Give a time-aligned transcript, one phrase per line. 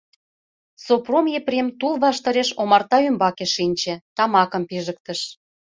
[0.85, 5.19] Сопром Епрем тул ваштареш омарта ӱмбаке шинче, тамакым пижыктыш.